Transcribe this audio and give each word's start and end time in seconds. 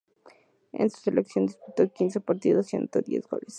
Con 0.71 0.89
su 0.89 0.99
selección 0.99 1.45
disputó 1.45 1.87
quince 1.93 2.19
partidos 2.19 2.73
y 2.73 2.77
anotó 2.77 3.01
diez 3.03 3.27
goles. 3.27 3.49